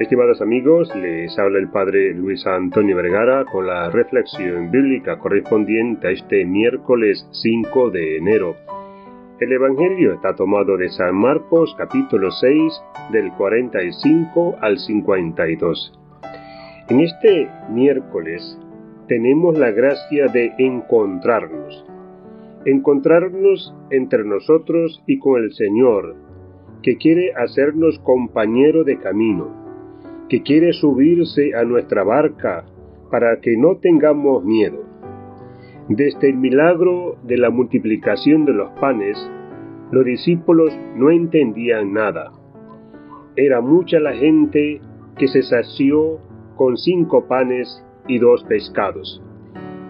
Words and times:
Estimados 0.00 0.40
amigos, 0.40 0.90
les 0.96 1.38
habla 1.38 1.58
el 1.58 1.68
Padre 1.68 2.14
Luis 2.14 2.46
Antonio 2.46 2.96
Vergara 2.96 3.44
con 3.44 3.66
la 3.66 3.90
reflexión 3.90 4.70
bíblica 4.70 5.18
correspondiente 5.18 6.08
a 6.08 6.10
este 6.10 6.46
miércoles 6.46 7.28
5 7.32 7.90
de 7.90 8.16
enero. 8.16 8.56
El 9.40 9.52
Evangelio 9.52 10.14
está 10.14 10.34
tomado 10.34 10.78
de 10.78 10.88
San 10.88 11.14
Marcos 11.14 11.74
capítulo 11.76 12.30
6 12.30 12.82
del 13.12 13.30
45 13.32 14.56
al 14.62 14.78
52. 14.78 15.92
En 16.88 17.00
este 17.00 17.50
miércoles 17.68 18.58
tenemos 19.06 19.58
la 19.58 19.70
gracia 19.70 20.28
de 20.28 20.54
encontrarnos, 20.56 21.84
encontrarnos 22.64 23.74
entre 23.90 24.24
nosotros 24.24 25.02
y 25.06 25.18
con 25.18 25.42
el 25.42 25.52
Señor, 25.52 26.16
que 26.82 26.96
quiere 26.96 27.34
hacernos 27.34 27.98
compañero 27.98 28.82
de 28.82 28.96
camino 28.96 29.59
que 30.30 30.42
quiere 30.42 30.72
subirse 30.72 31.54
a 31.56 31.64
nuestra 31.64 32.04
barca 32.04 32.64
para 33.10 33.40
que 33.40 33.56
no 33.56 33.78
tengamos 33.78 34.44
miedo. 34.44 34.78
Desde 35.88 36.30
el 36.30 36.36
milagro 36.36 37.16
de 37.24 37.36
la 37.36 37.50
multiplicación 37.50 38.44
de 38.44 38.52
los 38.52 38.70
panes, 38.80 39.18
los 39.90 40.04
discípulos 40.04 40.72
no 40.94 41.10
entendían 41.10 41.92
nada. 41.92 42.30
Era 43.34 43.60
mucha 43.60 43.98
la 43.98 44.12
gente 44.12 44.80
que 45.18 45.26
se 45.26 45.42
sació 45.42 46.20
con 46.54 46.76
cinco 46.76 47.26
panes 47.26 47.84
y 48.06 48.18
dos 48.18 48.44
pescados. 48.44 49.20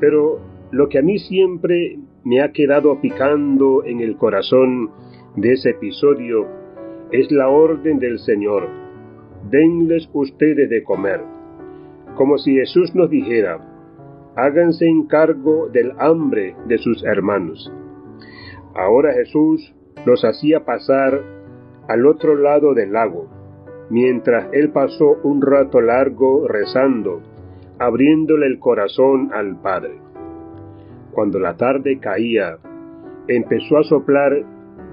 Pero 0.00 0.40
lo 0.70 0.90
que 0.90 0.98
a 0.98 1.02
mí 1.02 1.18
siempre 1.18 1.98
me 2.24 2.42
ha 2.42 2.52
quedado 2.52 3.00
picando 3.00 3.86
en 3.86 4.00
el 4.00 4.18
corazón 4.18 4.90
de 5.34 5.54
ese 5.54 5.70
episodio 5.70 6.46
es 7.10 7.32
la 7.32 7.48
orden 7.48 7.98
del 7.98 8.18
Señor 8.18 8.85
denles 9.50 10.08
ustedes 10.12 10.68
de 10.68 10.82
comer. 10.82 11.20
Como 12.16 12.38
si 12.38 12.54
Jesús 12.54 12.94
nos 12.94 13.10
dijera, 13.10 13.58
háganse 14.36 14.86
encargo 14.86 15.68
del 15.68 15.92
hambre 15.98 16.54
de 16.66 16.78
sus 16.78 17.04
hermanos. 17.04 17.72
Ahora 18.74 19.12
Jesús 19.14 19.74
los 20.04 20.24
hacía 20.24 20.64
pasar 20.64 21.20
al 21.88 22.06
otro 22.06 22.36
lado 22.36 22.74
del 22.74 22.92
lago, 22.92 23.28
mientras 23.90 24.48
él 24.52 24.70
pasó 24.70 25.18
un 25.22 25.40
rato 25.40 25.80
largo 25.80 26.46
rezando, 26.48 27.22
abriéndole 27.78 28.46
el 28.46 28.58
corazón 28.58 29.30
al 29.32 29.60
Padre. 29.60 29.98
Cuando 31.12 31.38
la 31.38 31.56
tarde 31.56 31.98
caía, 31.98 32.58
empezó 33.28 33.78
a 33.78 33.84
soplar 33.84 34.44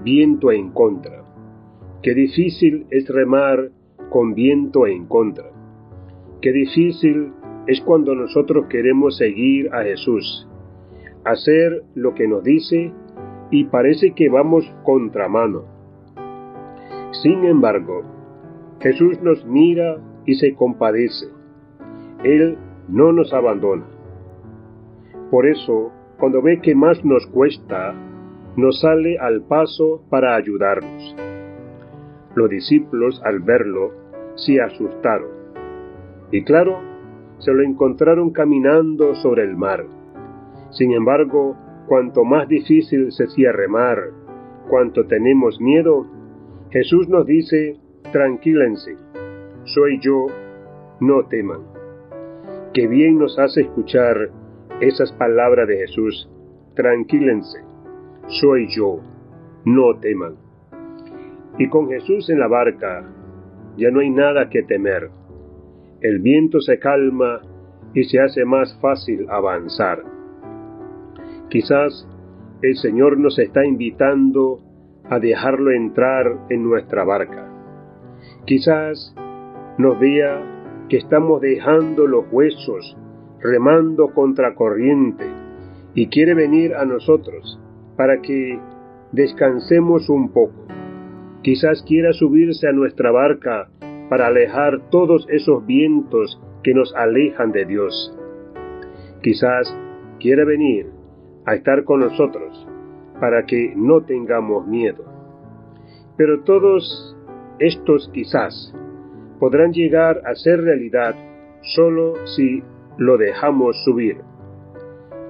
viento 0.02 0.52
en 0.52 0.70
contra. 0.70 1.22
Qué 2.02 2.14
difícil 2.14 2.86
es 2.90 3.08
remar 3.08 3.70
con 4.10 4.34
viento 4.34 4.86
en 4.86 5.06
contra. 5.06 5.46
Qué 6.40 6.52
difícil 6.52 7.32
es 7.66 7.80
cuando 7.80 8.14
nosotros 8.14 8.66
queremos 8.68 9.16
seguir 9.16 9.72
a 9.72 9.82
Jesús, 9.82 10.48
hacer 11.24 11.82
lo 11.94 12.14
que 12.14 12.28
nos 12.28 12.44
dice 12.44 12.92
y 13.50 13.64
parece 13.64 14.12
que 14.12 14.28
vamos 14.28 14.70
contramano. 14.82 15.64
Sin 17.22 17.44
embargo, 17.44 18.02
Jesús 18.80 19.20
nos 19.22 19.44
mira 19.46 19.96
y 20.26 20.34
se 20.34 20.54
compadece. 20.54 21.26
Él 22.22 22.58
no 22.88 23.12
nos 23.12 23.32
abandona. 23.32 23.86
Por 25.30 25.46
eso, 25.46 25.90
cuando 26.18 26.42
ve 26.42 26.60
que 26.60 26.74
más 26.74 27.04
nos 27.04 27.26
cuesta, 27.28 27.94
nos 28.56 28.80
sale 28.80 29.18
al 29.18 29.42
paso 29.42 30.02
para 30.10 30.36
ayudarnos. 30.36 31.23
Los 32.34 32.50
discípulos 32.50 33.20
al 33.24 33.40
verlo 33.40 33.92
se 34.34 34.60
asustaron. 34.60 35.30
Y 36.30 36.42
claro, 36.44 36.80
se 37.38 37.52
lo 37.52 37.62
encontraron 37.62 38.30
caminando 38.30 39.14
sobre 39.16 39.44
el 39.44 39.56
mar. 39.56 39.84
Sin 40.70 40.92
embargo, 40.92 41.56
cuanto 41.86 42.24
más 42.24 42.48
difícil 42.48 43.12
se 43.12 43.24
hacía 43.24 43.52
remar, 43.52 43.98
cuanto 44.68 45.06
tenemos 45.06 45.60
miedo, 45.60 46.06
Jesús 46.70 47.08
nos 47.08 47.26
dice, 47.26 47.78
tranquílense, 48.12 48.96
soy 49.64 50.00
yo, 50.00 50.26
no 51.00 51.26
teman. 51.26 51.60
Qué 52.72 52.88
bien 52.88 53.18
nos 53.18 53.38
hace 53.38 53.60
escuchar 53.60 54.30
esas 54.80 55.12
palabras 55.12 55.68
de 55.68 55.76
Jesús, 55.76 56.28
tranquílense, 56.74 57.60
soy 58.26 58.66
yo, 58.74 58.98
no 59.64 59.98
teman. 60.00 60.43
Y 61.58 61.68
con 61.68 61.88
Jesús 61.88 62.30
en 62.30 62.40
la 62.40 62.48
barca, 62.48 63.04
ya 63.76 63.90
no 63.90 64.00
hay 64.00 64.10
nada 64.10 64.48
que 64.50 64.62
temer. 64.62 65.10
El 66.00 66.20
viento 66.20 66.60
se 66.60 66.78
calma 66.78 67.40
y 67.94 68.04
se 68.04 68.20
hace 68.20 68.44
más 68.44 68.76
fácil 68.80 69.26
avanzar. 69.30 70.02
Quizás 71.48 72.08
el 72.62 72.76
Señor 72.76 73.18
nos 73.18 73.38
está 73.38 73.64
invitando 73.64 74.60
a 75.08 75.18
dejarlo 75.18 75.70
entrar 75.70 76.46
en 76.50 76.64
nuestra 76.64 77.04
barca. 77.04 77.48
Quizás 78.46 79.14
nos 79.78 79.98
vea 79.98 80.86
que 80.88 80.96
estamos 80.96 81.40
dejando 81.40 82.06
los 82.06 82.24
huesos 82.30 82.96
remando 83.40 84.08
contra 84.14 84.54
corriente 84.54 85.26
y 85.94 86.08
quiere 86.08 86.34
venir 86.34 86.74
a 86.74 86.84
nosotros 86.84 87.60
para 87.96 88.20
que 88.22 88.58
descansemos 89.12 90.08
un 90.08 90.30
poco. 90.30 90.64
Quizás 91.44 91.82
quiera 91.82 92.14
subirse 92.14 92.66
a 92.66 92.72
nuestra 92.72 93.10
barca 93.10 93.68
para 94.08 94.28
alejar 94.28 94.88
todos 94.88 95.26
esos 95.28 95.66
vientos 95.66 96.40
que 96.62 96.72
nos 96.72 96.94
alejan 96.94 97.52
de 97.52 97.66
Dios. 97.66 98.18
Quizás 99.22 99.76
quiera 100.18 100.46
venir 100.46 100.86
a 101.44 101.54
estar 101.54 101.84
con 101.84 102.00
nosotros 102.00 102.66
para 103.20 103.44
que 103.44 103.74
no 103.76 104.00
tengamos 104.00 104.66
miedo. 104.66 105.04
Pero 106.16 106.44
todos 106.44 107.14
estos 107.58 108.10
quizás 108.14 108.74
podrán 109.38 109.74
llegar 109.74 110.22
a 110.24 110.34
ser 110.36 110.62
realidad 110.62 111.14
solo 111.60 112.14
si 112.26 112.62
lo 112.96 113.18
dejamos 113.18 113.76
subir. 113.84 114.16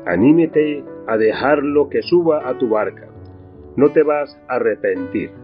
Anímete 0.06 0.84
a 1.08 1.16
dejarlo 1.16 1.88
que 1.88 2.02
suba 2.02 2.48
a 2.48 2.56
tu 2.56 2.68
barca. 2.68 3.08
No 3.76 3.90
te 3.90 4.04
vas 4.04 4.40
a 4.46 4.54
arrepentir. 4.54 5.43